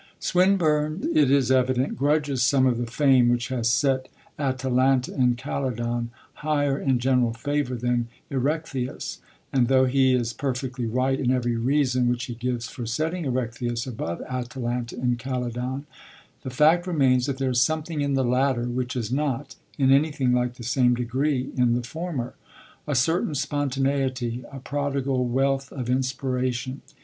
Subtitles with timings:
[0.19, 4.07] Swinburne, it is evident, grudges some of the fame which has set
[4.39, 9.19] Atalanta in Calydon higher in general favour than Erechtheus,
[9.53, 13.85] and, though he is perfectly right in every reason which he gives for setting Erechtheus
[13.85, 15.85] above Atalanta in Calydon,
[16.41, 20.33] the fact remains that there is something in the latter which is not, in anything
[20.33, 22.33] like the same degree, in the former:
[22.87, 26.81] a certain spontaneity, a prodigal wealth of inspiration.